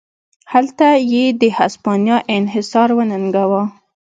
[0.51, 3.61] هلته یې د هسپانیا انحصار وننګاوه.